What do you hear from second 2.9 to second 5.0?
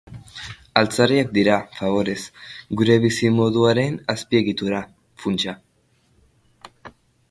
bizimoduaren azpiegitura,